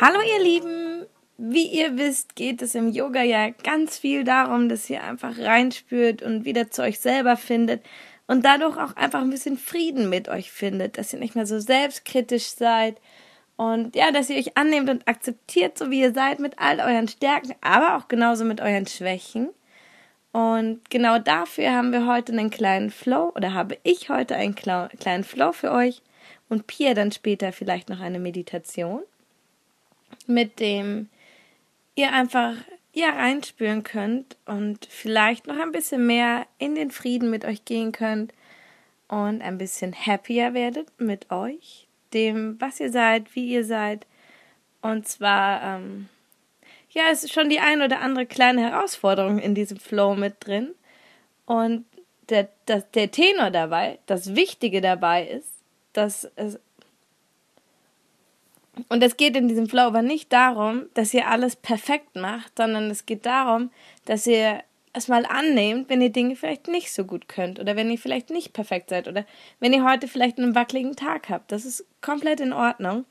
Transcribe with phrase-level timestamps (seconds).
[0.00, 1.06] Hallo ihr Lieben!
[1.38, 6.20] Wie ihr wisst, geht es im Yoga ja ganz viel darum, dass ihr einfach reinspürt
[6.20, 7.80] und wieder zu euch selber findet
[8.26, 11.60] und dadurch auch einfach ein bisschen Frieden mit euch findet, dass ihr nicht mehr so
[11.60, 13.00] selbstkritisch seid
[13.54, 17.06] und ja, dass ihr euch annehmt und akzeptiert, so wie ihr seid, mit all euren
[17.06, 19.50] Stärken, aber auch genauso mit euren Schwächen.
[20.32, 25.22] Und genau dafür haben wir heute einen kleinen Flow oder habe ich heute einen kleinen
[25.22, 26.02] Flow für euch
[26.48, 29.02] und Pia dann später vielleicht noch eine Meditation
[30.26, 31.08] mit dem
[31.94, 32.54] ihr einfach
[32.92, 37.92] ja reinspüren könnt und vielleicht noch ein bisschen mehr in den Frieden mit euch gehen
[37.92, 38.32] könnt
[39.08, 44.06] und ein bisschen happier werdet mit euch, dem, was ihr seid, wie ihr seid.
[44.80, 46.08] Und zwar, ähm,
[46.90, 50.74] ja, es ist schon die ein oder andere kleine Herausforderung in diesem Flow mit drin.
[51.46, 51.84] Und
[52.28, 55.48] der, der, der Tenor dabei, das Wichtige dabei ist,
[55.92, 56.58] dass es
[58.88, 62.90] und es geht in diesem Flow aber nicht darum, dass ihr alles perfekt macht, sondern
[62.90, 63.70] es geht darum,
[64.04, 67.90] dass ihr es mal annehmt, wenn ihr Dinge vielleicht nicht so gut könnt oder wenn
[67.90, 69.24] ihr vielleicht nicht perfekt seid oder
[69.58, 71.50] wenn ihr heute vielleicht einen wackeligen Tag habt.
[71.50, 73.04] Das ist komplett in Ordnung.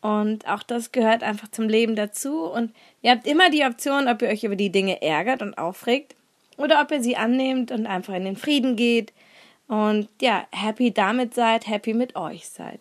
[0.00, 2.44] Und auch das gehört einfach zum Leben dazu.
[2.44, 6.14] Und ihr habt immer die Option, ob ihr euch über die Dinge ärgert und aufregt
[6.56, 9.12] oder ob ihr sie annehmt und einfach in den Frieden geht
[9.68, 12.80] und ja, happy damit seid, happy mit euch seid.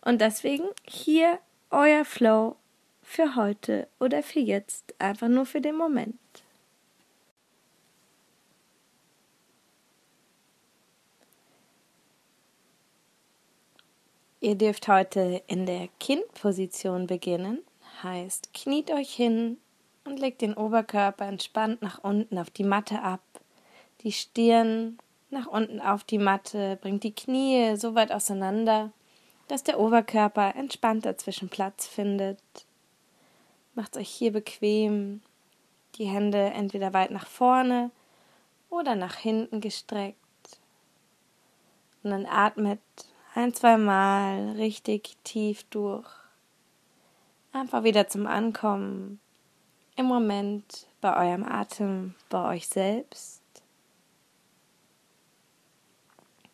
[0.00, 1.38] Und deswegen hier
[1.72, 2.56] euer Flow
[3.02, 6.16] für heute oder für jetzt, einfach nur für den Moment.
[14.40, 17.62] Ihr dürft heute in der Kindposition beginnen,
[18.02, 19.58] heißt kniet euch hin
[20.04, 23.22] und legt den Oberkörper entspannt nach unten auf die Matte ab,
[24.00, 24.98] die Stirn
[25.30, 28.90] nach unten auf die Matte, bringt die Knie so weit auseinander,
[29.52, 32.40] dass der Oberkörper entspannt dazwischen Platz findet.
[33.74, 35.20] Macht euch hier bequem,
[35.96, 37.90] die Hände entweder weit nach vorne
[38.70, 40.16] oder nach hinten gestreckt.
[42.02, 42.80] Und dann atmet
[43.34, 46.08] ein, zwei Mal richtig tief durch.
[47.52, 49.20] Einfach wieder zum Ankommen
[49.96, 53.42] im Moment bei eurem Atem, bei euch selbst.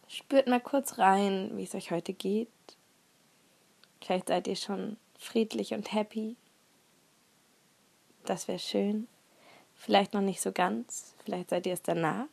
[0.08, 2.48] Spürt mal kurz rein, wie es euch heute geht.
[4.08, 6.36] Vielleicht seid ihr schon friedlich und happy.
[8.24, 9.06] Das wäre schön.
[9.74, 11.14] Vielleicht noch nicht so ganz.
[11.22, 12.24] Vielleicht seid ihr es danach.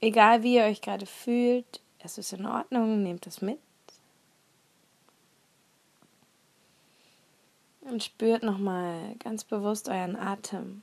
[0.00, 3.60] Egal wie ihr euch gerade fühlt, es ist in Ordnung, nehmt es mit.
[7.82, 10.82] Und spürt nochmal ganz bewusst euren Atem.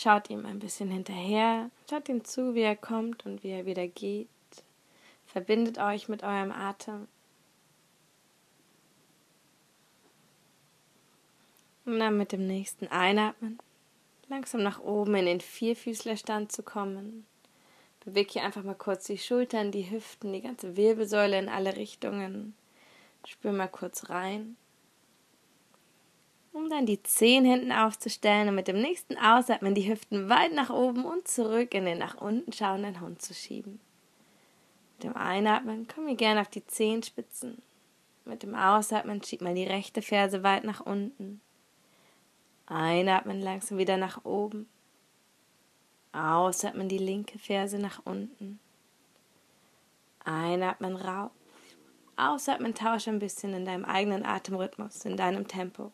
[0.00, 3.86] Schaut ihm ein bisschen hinterher, schaut ihm zu, wie er kommt und wie er wieder
[3.86, 4.28] geht.
[5.26, 7.06] Verbindet euch mit eurem Atem.
[11.84, 13.58] Und dann mit dem nächsten Einatmen
[14.28, 17.26] langsam nach oben in den Vierfüßlerstand zu kommen.
[18.02, 22.54] Beweg hier einfach mal kurz die Schultern, die Hüften, die ganze Wirbelsäule in alle Richtungen.
[23.26, 24.56] Spür mal kurz rein
[26.60, 30.70] um dann die Zehen hinten aufzustellen und mit dem nächsten Ausatmen die Hüften weit nach
[30.70, 33.80] oben und zurück in den nach unten schauenden Hund zu schieben.
[34.94, 37.62] Mit dem Einatmen kommen wir gerne auf die Zehenspitzen.
[38.26, 41.40] Mit dem Ausatmen schiebt man die rechte Ferse weit nach unten.
[42.66, 44.68] Einatmen langsam wieder nach oben.
[46.12, 48.60] Ausatmen die linke Ferse nach unten.
[50.24, 51.30] Einatmen rauf.
[52.16, 55.92] Ausatmen tausche ein bisschen in deinem eigenen Atemrhythmus, in deinem Tempo.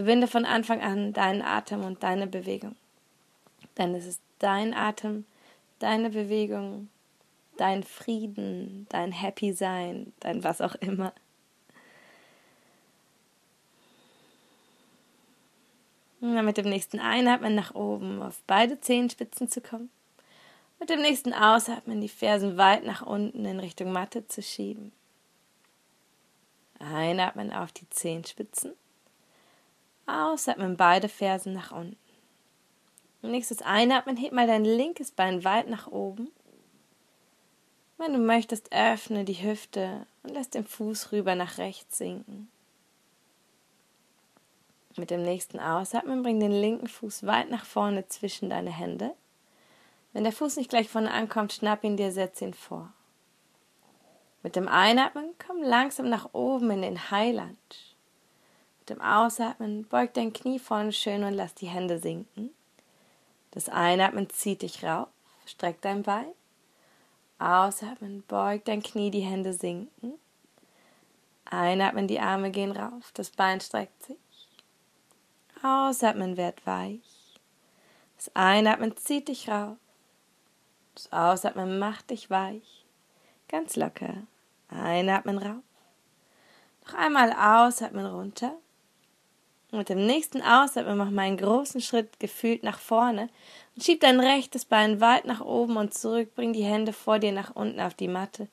[0.00, 2.74] Verbinde von Anfang an deinen Atem und deine Bewegung.
[3.76, 5.26] Denn es ist dein Atem,
[5.78, 6.88] deine Bewegung,
[7.58, 11.12] dein Frieden, dein Happy Sein, dein was auch immer.
[16.22, 19.90] Und dann mit dem nächsten Einatmen nach oben auf beide Zehenspitzen zu kommen.
[20.78, 24.92] Mit dem nächsten Ausatmen die Fersen weit nach unten in Richtung Matte zu schieben.
[26.78, 28.72] Einatmen auf die Zehenspitzen.
[30.10, 31.96] Ausatmen, beide Fersen nach unten.
[33.22, 36.30] Nächstes Einatmen, heb mal dein linkes Bein weit nach oben.
[37.98, 42.50] Wenn du möchtest, öffne die Hüfte und lass den Fuß rüber nach rechts sinken.
[44.96, 49.14] Mit dem nächsten Ausatmen bring den linken Fuß weit nach vorne zwischen deine Hände.
[50.12, 52.92] Wenn der Fuß nicht gleich vorne ankommt, schnapp ihn dir, setz ihn vor.
[54.42, 57.56] Mit dem Einatmen komm langsam nach oben in den Lunge
[58.90, 62.50] dem Ausatmen beug dein Knie vorne schön und lass die Hände sinken.
[63.52, 65.08] Das Einatmen zieht dich rauf,
[65.46, 66.32] streck dein Bein.
[67.38, 70.14] Ausatmen, beugt dein Knie, die Hände sinken.
[71.46, 74.18] Einatmen, die Arme gehen rauf, das Bein streckt sich.
[75.62, 77.38] Ausatmen, werd weich.
[78.16, 79.76] Das Einatmen zieht dich rauf.
[80.94, 82.84] Das Ausatmen macht dich weich.
[83.48, 84.14] Ganz locker.
[84.68, 85.62] Einatmen rauf.
[86.86, 88.54] Noch einmal ausatmen runter.
[89.70, 93.28] Und mit dem nächsten Ausatmen mach mal einen großen Schritt gefühlt nach vorne
[93.76, 96.34] und schieb dein rechtes Bein weit nach oben und zurück.
[96.34, 98.48] Bring die Hände vor dir nach unten auf die Matte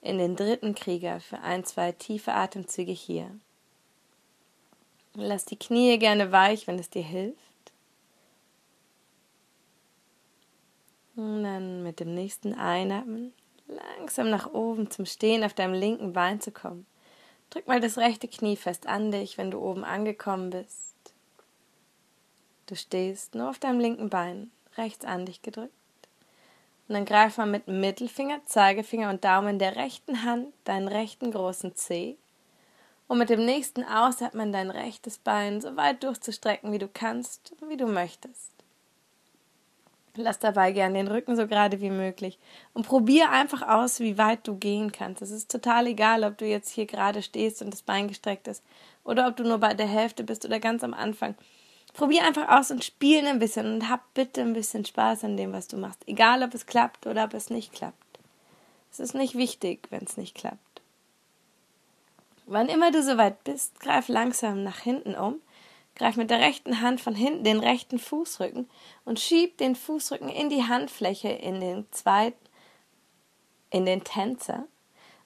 [0.00, 3.30] in den dritten Krieger für ein, zwei tiefe Atemzüge hier.
[5.14, 7.38] Lass die Knie gerne weich, wenn es dir hilft.
[11.16, 13.32] Und dann mit dem nächsten Einatmen
[13.66, 16.86] langsam nach oben zum Stehen auf deinem linken Bein zu kommen.
[17.50, 20.94] Drück mal das rechte Knie fest an dich, wenn du oben angekommen bist.
[22.66, 25.74] Du stehst nur auf deinem linken Bein, rechts an dich gedrückt.
[26.86, 31.74] Und dann greif mal mit Mittelfinger, Zeigefinger und Daumen der rechten Hand deinen rechten großen
[31.74, 32.16] Zeh.
[33.08, 37.76] Und mit dem nächsten Ausatmen dein rechtes Bein so weit durchzustrecken, wie du kannst, wie
[37.76, 38.59] du möchtest.
[40.22, 42.38] Lass dabei gern den Rücken so gerade wie möglich
[42.74, 45.22] und probier einfach aus, wie weit du gehen kannst.
[45.22, 48.62] Es ist total egal, ob du jetzt hier gerade stehst und das Bein gestreckt ist
[49.04, 51.34] oder ob du nur bei der Hälfte bist oder ganz am Anfang.
[51.92, 55.52] Probier einfach aus und spiel ein bisschen und hab bitte ein bisschen Spaß an dem,
[55.52, 56.06] was du machst.
[56.06, 57.96] Egal, ob es klappt oder ob es nicht klappt.
[58.92, 60.58] Es ist nicht wichtig, wenn es nicht klappt.
[62.46, 65.40] Wann immer du soweit bist, greif langsam nach hinten um
[65.94, 68.68] Greif mit der rechten Hand von hinten den rechten Fußrücken
[69.04, 72.38] und schieb den Fußrücken in die Handfläche in den zweiten,
[73.70, 74.66] in den Tänzer.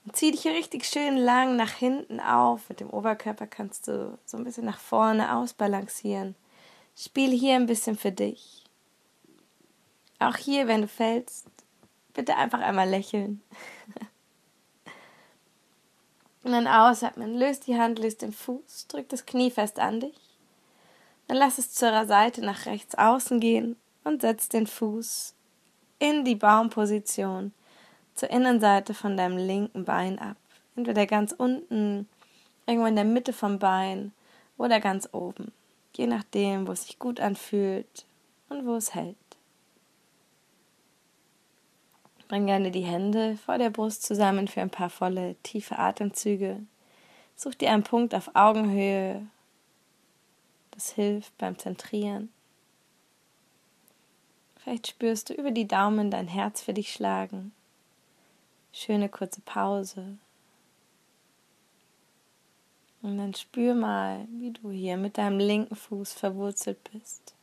[0.05, 2.69] Und zieh dich hier richtig schön lang nach hinten auf.
[2.69, 6.34] Mit dem Oberkörper kannst du so ein bisschen nach vorne ausbalancieren.
[6.96, 8.64] Spiel hier ein bisschen für dich.
[10.19, 11.46] Auch hier, wenn du fällst,
[12.12, 13.43] bitte einfach einmal lächeln.
[16.43, 17.34] Und dann ausatmen.
[17.34, 20.24] Löst die Hand, löst den Fuß, drück das Knie fest an dich.
[21.26, 25.35] Dann lass es zur Seite nach rechts außen gehen und setz den Fuß
[25.99, 27.53] in die Baumposition
[28.15, 30.37] zur Innenseite von deinem linken Bein ab.
[30.76, 32.09] Entweder ganz unten,
[32.67, 34.12] irgendwo in der Mitte vom Bein
[34.56, 35.53] oder ganz oben.
[35.97, 38.05] Je nachdem, wo es sich gut anfühlt
[38.49, 39.17] und wo es hält.
[42.29, 46.61] Bring gerne die Hände vor der Brust zusammen für ein paar volle, tiefe Atemzüge.
[47.37, 49.26] Such dir einen Punkt auf Augenhöhe
[50.75, 52.31] das hilft beim Zentrieren.
[54.56, 57.53] Vielleicht spürst du über die Daumen dein Herz für dich schlagen.
[58.73, 60.19] Schöne kurze Pause.
[63.03, 67.34] Und dann spür mal, wie du hier mit deinem linken Fuß verwurzelt bist.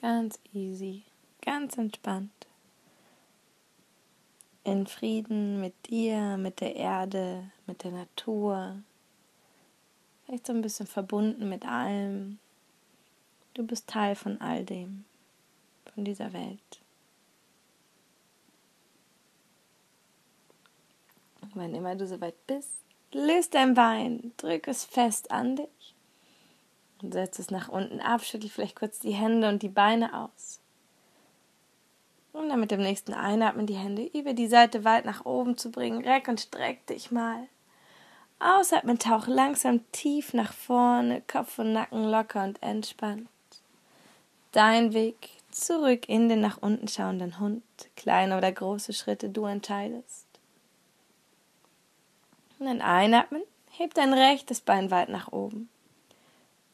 [0.00, 1.02] Ganz easy,
[1.42, 2.46] ganz entspannt.
[4.64, 8.82] In Frieden mit dir, mit der Erde, mit der Natur.
[10.24, 12.38] Vielleicht so ein bisschen verbunden mit allem.
[13.52, 15.04] Du bist Teil von all dem,
[15.92, 16.80] von dieser Welt.
[21.52, 25.94] Wann immer du soweit bist, löst dein Bein, drück es fest an dich
[27.02, 30.60] und setz es nach unten ab, schüttel vielleicht kurz die Hände und die Beine aus.
[32.32, 35.70] Um dann mit dem nächsten Einatmen die Hände über die Seite weit nach oben zu
[35.70, 36.04] bringen.
[36.04, 37.48] Reck und streck dich mal.
[38.38, 43.28] Ausatmen, tauch langsam tief nach vorne, Kopf und Nacken locker und entspannt.
[44.52, 47.62] Dein Weg zurück in den nach unten schauenden Hund.
[47.96, 50.26] Kleine oder große Schritte, du entscheidest.
[52.58, 55.68] Und dann einatmen, heb dein rechtes Bein weit nach oben.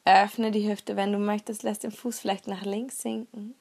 [0.06, 3.56] Öffne die Hüfte, wenn du möchtest, lass den Fuß vielleicht nach links sinken.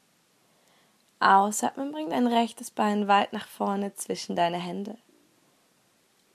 [1.19, 4.95] Ausatmen, bring dein rechtes Bein weit nach vorne zwischen deine Hände.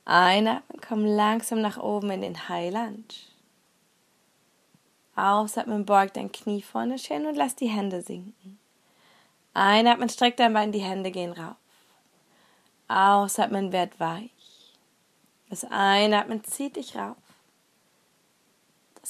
[0.04, 3.04] Einatmen, komm langsam nach oben in den High Lunge.
[5.14, 8.58] Ausatmen, beug dein Knie vorne schön und lass die Hände sinken.
[9.54, 11.56] Einatmen, streck dein Bein, die Hände gehen rauf.
[12.88, 14.30] Ausatmen, werd weich.
[15.50, 17.16] Das Einatmen zieht dich rauf.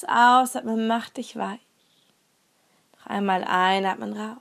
[0.01, 1.61] Das Ausatmen macht dich weich.
[2.93, 4.39] Noch einmal einatmen rauf.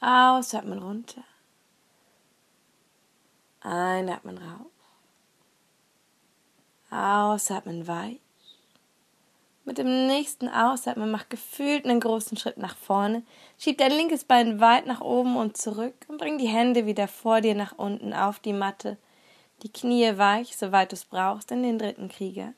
[0.00, 1.22] Ausatmen runter.
[3.60, 4.72] Einatmen rauf.
[6.90, 8.18] Ausatmen weich.
[9.64, 13.22] Mit dem nächsten Ausatmen mach gefühlt einen großen Schritt nach vorne,
[13.56, 17.40] schieb dein linkes Bein weit nach oben und zurück und bring die Hände wieder vor
[17.40, 18.96] dir nach unten auf die Matte.
[19.62, 22.54] Die Knie weich, soweit du es brauchst, in den dritten Krieger.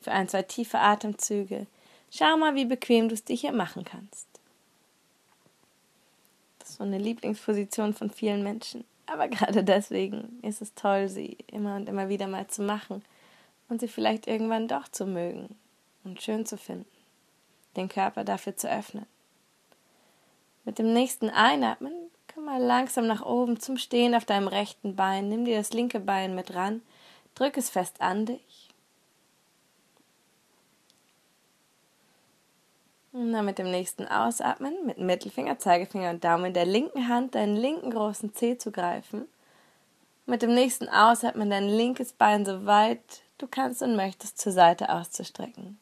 [0.00, 1.66] Für ein, zwei tiefe Atemzüge.
[2.10, 4.26] Schau mal, wie bequem du es dir hier machen kannst.
[6.58, 8.84] Das ist so eine Lieblingsposition von vielen Menschen.
[9.06, 13.04] Aber gerade deswegen ist es toll, sie immer und immer wieder mal zu machen
[13.68, 15.56] und sie vielleicht irgendwann doch zu mögen
[16.04, 16.86] und schön zu finden,
[17.76, 19.06] den Körper dafür zu öffnen.
[20.64, 21.92] Mit dem nächsten Einatmen
[22.32, 25.28] komm mal langsam nach oben zum Stehen auf deinem rechten Bein.
[25.28, 26.82] Nimm dir das linke Bein mit ran,
[27.34, 28.65] drück es fest an dich.
[33.16, 37.34] Und dann mit dem nächsten Ausatmen, mit Mittelfinger, Zeigefinger und Daumen in der linken Hand
[37.34, 39.26] deinen linken großen Zeh zu greifen.
[40.26, 44.90] Mit dem nächsten Ausatmen dein linkes Bein so weit du kannst und möchtest zur Seite
[44.90, 45.78] auszustrecken.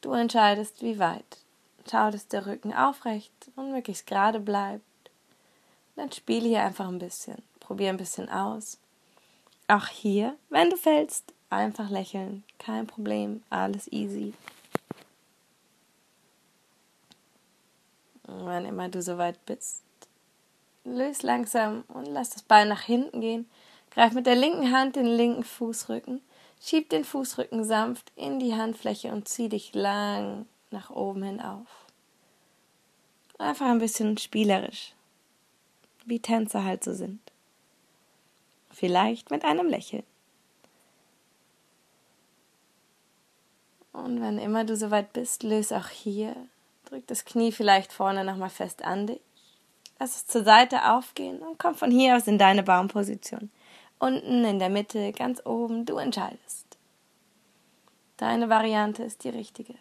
[0.00, 1.38] Du entscheidest, wie weit.
[1.88, 4.82] Schau, dass der Rücken aufrecht und möglichst gerade bleibt.
[5.94, 7.44] Dann spiele hier einfach ein bisschen.
[7.60, 8.78] Probier ein bisschen aus.
[9.68, 12.42] Auch hier, wenn du fällst, einfach lächeln.
[12.58, 13.44] Kein Problem.
[13.50, 14.34] Alles easy.
[18.26, 19.82] Und wann immer du soweit bist,
[20.84, 23.48] löse langsam und lass das Bein nach hinten gehen.
[23.90, 26.20] Greif mit der linken Hand den linken Fußrücken
[26.66, 31.66] Schieb den Fußrücken sanft in die Handfläche und zieh dich lang nach oben hin auf.
[33.36, 34.94] Einfach ein bisschen spielerisch,
[36.06, 37.20] wie Tänzer halt so sind.
[38.70, 40.04] Vielleicht mit einem Lächeln.
[43.92, 46.34] Und wenn immer du soweit bist, löse auch hier.
[46.84, 49.20] Drück das Knie vielleicht vorne nochmal fest an dich.
[49.98, 53.50] Lass es zur Seite aufgehen und komm von hier aus in deine Baumposition.
[53.98, 56.76] Unten, in der Mitte, ganz oben, du entscheidest.
[58.16, 59.74] Deine Variante ist die richtige.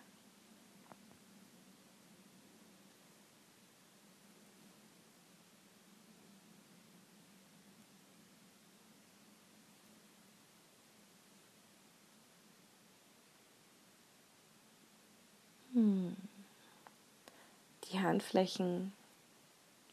[18.14, 18.94] Handflächen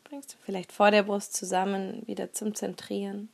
[0.05, 3.31] bringst du vielleicht vor der Brust zusammen, wieder zum Zentrieren.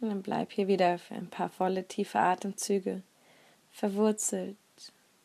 [0.00, 3.02] Und dann bleib hier wieder für ein paar volle, tiefe Atemzüge
[3.70, 4.56] verwurzelt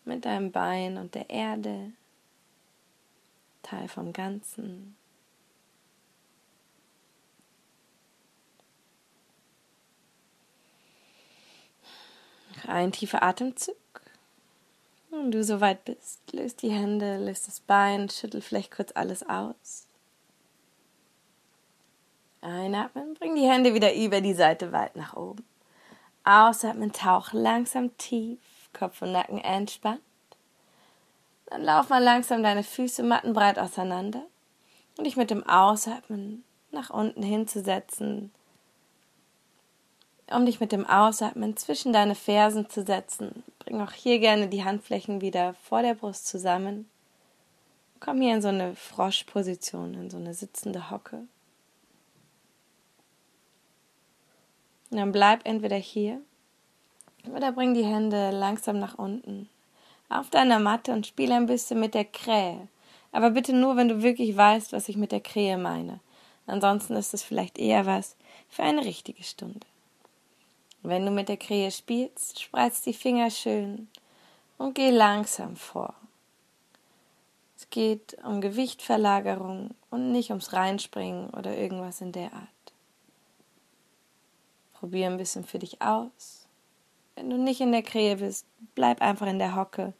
[0.04, 1.94] mit deinem Bein und der Erde,
[3.64, 4.98] Teil vom Ganzen.
[12.68, 13.81] ein tiefer Atemzug.
[15.12, 19.88] Wenn du soweit bist, löst die Hände, löst das Bein, schüttel vielleicht kurz alles aus.
[22.40, 25.46] Einatmen, bring die Hände wieder über die Seite weit nach oben.
[26.24, 28.40] Ausatmen, tauch langsam tief,
[28.72, 30.00] Kopf und Nacken entspannt.
[31.48, 34.24] Dann lauf mal langsam deine Füße mattenbreit auseinander
[34.98, 38.32] und dich mit dem Ausatmen nach unten hinzusetzen,
[40.34, 43.44] um dich mit dem Ausatmen zwischen deine Fersen zu setzen.
[43.60, 46.90] Bring auch hier gerne die Handflächen wieder vor der Brust zusammen.
[48.00, 51.28] Komm hier in so eine Froschposition, in so eine sitzende Hocke.
[54.90, 56.20] Und dann bleib entweder hier
[57.34, 59.50] oder bring die Hände langsam nach unten
[60.12, 62.68] auf deiner Matte und spiele ein bisschen mit der Krähe.
[63.12, 66.00] Aber bitte nur, wenn du wirklich weißt, was ich mit der Krähe meine.
[66.48, 68.18] Ansonsten ist es vielleicht eher was
[68.50, 69.71] für eine richtige Stunde.
[70.84, 73.88] Wenn du mit der Krähe spielst, spreiz die Finger schön
[74.58, 75.94] und geh langsam vor.
[77.58, 82.48] Es geht um Gewichtverlagerung und nicht ums Reinspringen oder irgendwas in der Art.
[84.74, 86.48] Probier ein bisschen für dich aus.
[87.16, 89.94] Wenn du nicht in der Krähe bist, bleib einfach in der Hocke.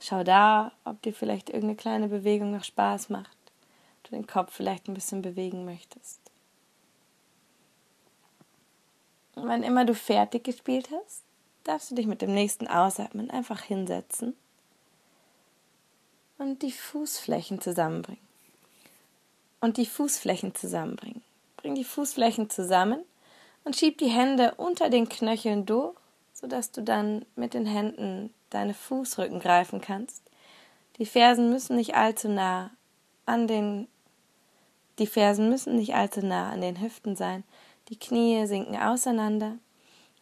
[0.00, 3.36] Schau da, ob dir vielleicht irgendeine kleine Bewegung noch Spaß macht.
[4.04, 6.20] Du den Kopf vielleicht ein bisschen bewegen möchtest.
[9.21, 11.22] Und wann immer du fertig gespielt hast,
[11.64, 14.36] darfst du dich mit dem nächsten Ausatmen einfach hinsetzen
[16.38, 18.22] und die Fußflächen zusammenbringen.
[19.60, 21.22] Und die Fußflächen zusammenbringen.
[21.56, 23.04] Bring die Fußflächen zusammen
[23.62, 25.96] und schieb die Hände unter den Knöcheln durch,
[26.32, 30.22] sodass du dann mit den Händen deine Fußrücken greifen kannst.
[30.98, 32.70] Die Fersen müssen nicht allzu nah
[33.24, 33.86] an den
[34.98, 37.44] die Fersen müssen nicht allzu nah an den Hüften sein.
[37.92, 39.58] Die Knie sinken auseinander.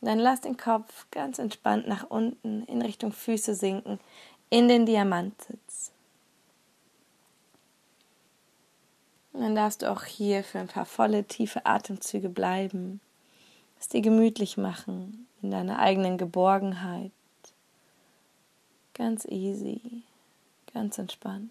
[0.01, 4.01] Dann lass den Kopf ganz entspannt nach unten in Richtung Füße sinken,
[4.49, 5.93] in den Diamantsitz.
[9.33, 13.01] Dann darfst du auch hier für ein paar volle, tiefe Atemzüge bleiben.
[13.79, 17.13] es dir gemütlich machen in deiner eigenen Geborgenheit.
[18.95, 20.03] Ganz easy,
[20.75, 21.51] ganz entspannt.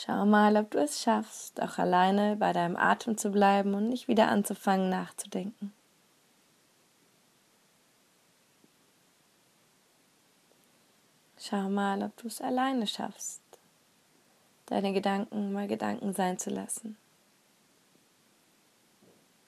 [0.00, 4.06] Schau mal, ob du es schaffst, auch alleine bei deinem Atem zu bleiben und nicht
[4.06, 5.72] wieder anzufangen nachzudenken.
[11.36, 13.42] Schau mal, ob du es alleine schaffst,
[14.66, 16.96] deine Gedanken mal Gedanken sein zu lassen.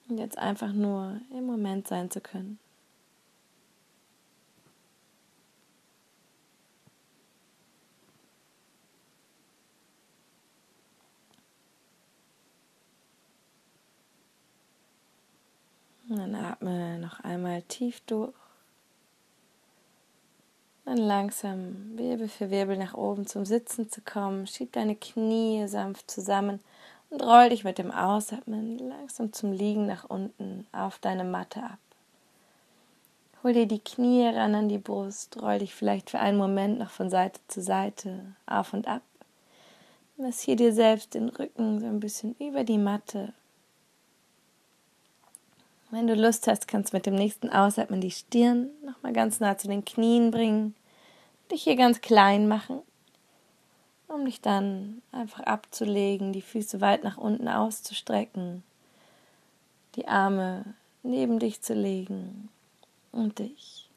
[0.09, 2.59] Und jetzt einfach nur im Moment sein zu können.
[16.11, 18.33] Und dann atme noch einmal tief durch.
[20.83, 24.45] Dann langsam Wirbel für Wirbel nach oben zum Sitzen zu kommen.
[24.45, 26.59] Schieb deine Knie sanft zusammen
[27.11, 31.79] und roll dich mit dem Ausatmen langsam zum Liegen nach unten auf deine Matte ab.
[33.41, 36.89] Hol dir die Knie ran an die Brust, roll dich vielleicht für einen Moment noch
[36.89, 39.01] von Seite zu Seite auf und ab.
[40.17, 43.31] Massier dir selbst den Rücken so ein bisschen über die Matte
[45.91, 49.57] wenn du Lust hast, kannst du mit dem nächsten Ausatmen die Stirn nochmal ganz nah
[49.57, 50.75] zu den Knien bringen,
[51.51, 52.81] dich hier ganz klein machen,
[54.07, 58.63] um dich dann einfach abzulegen, die Füße weit nach unten auszustrecken,
[59.95, 60.65] die Arme
[61.03, 62.49] neben dich zu legen
[63.11, 63.89] und dich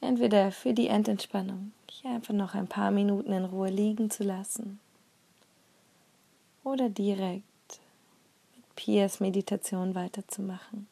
[0.00, 4.80] entweder für die Endentspannung hier einfach noch ein paar Minuten in Ruhe liegen zu lassen
[6.64, 7.44] oder direkt
[8.56, 10.91] mit Piers Meditation weiterzumachen.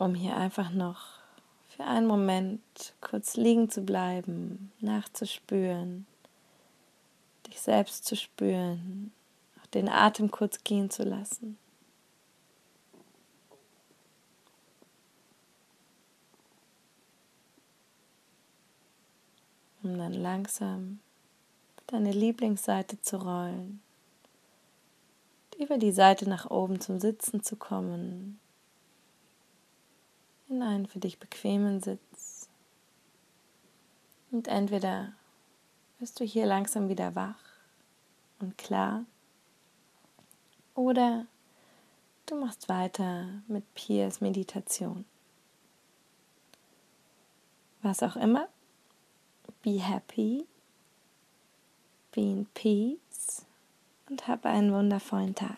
[0.00, 1.20] Um hier einfach noch
[1.68, 2.60] für einen Moment
[3.02, 6.06] kurz liegen zu bleiben, nachzuspüren,
[7.46, 9.12] dich selbst zu spüren,
[9.60, 11.58] auch den Atem kurz gehen zu lassen.
[19.82, 21.00] Um dann langsam
[21.88, 23.82] deine Lieblingsseite zu rollen,
[25.58, 28.39] über die Seite nach oben zum Sitzen zu kommen,
[30.60, 32.48] in einen für dich bequemen Sitz.
[34.30, 35.12] Und entweder
[35.98, 37.40] wirst du hier langsam wieder wach
[38.38, 39.04] und klar
[40.74, 41.26] oder
[42.26, 45.04] du machst weiter mit Piers Meditation.
[47.82, 48.48] Was auch immer,
[49.62, 50.46] be happy,
[52.12, 53.46] be in peace
[54.08, 55.56] und hab einen wundervollen Tag.